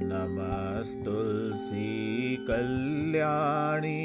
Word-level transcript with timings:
नमस्तुलसी 0.01 1.89
कल्याणी 2.49 4.03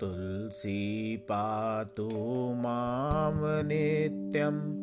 तुलसी 0.00 1.16
पातु 1.16 2.54
मां 2.54 3.64
नित्यं 3.64 4.82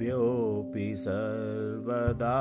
सर्वापदभ्योऽपि 0.00 0.96
सर्वदा। 0.96 2.38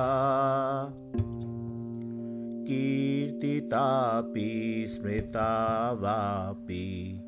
कीर्तितापि 2.67 4.85
स्मृता 4.87 5.91
वापि 5.91 7.19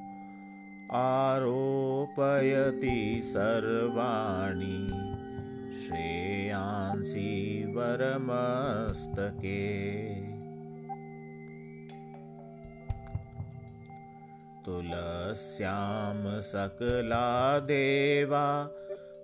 आरोपयति 0.92 3.22
सर्वाणि 3.24 4.90
श्रेयांसि 5.80 7.72
वरमस्तके। 7.76 9.90
तुलस्यां 14.64 16.40
सकला 16.40 17.58
देवा 17.58 18.70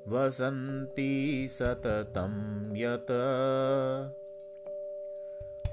वसन्ति 0.08 1.48
सततं 1.50 2.32
यत् 2.76 4.25